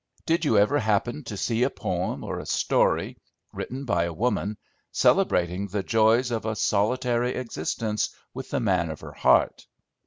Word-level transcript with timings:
Did 0.25 0.45
you 0.45 0.57
ever 0.57 0.79
happen 0.79 1.23
to 1.25 1.37
see 1.37 1.61
a 1.61 1.69
poem 1.69 2.23
or 2.23 2.39
a 2.39 2.45
story, 2.47 3.17
written 3.53 3.85
by 3.85 4.05
a 4.05 4.11
woman, 4.13 4.57
celebrating 4.91 5.67
the 5.67 5.83
joys 5.83 6.31
of 6.31 6.43
a 6.43 6.55
solitary 6.55 7.35
existence 7.35 8.09
with 8.33 8.49
the 8.49 8.59
man 8.59 8.89
of 8.89 9.01
her 9.01 9.13
heart?" 9.13 9.67